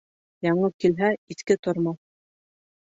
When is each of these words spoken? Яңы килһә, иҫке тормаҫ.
Яңы 0.47 0.71
килһә, 0.85 1.11
иҫке 1.37 1.61
тормаҫ. 1.69 2.03